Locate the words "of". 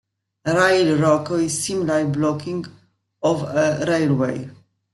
3.21-3.43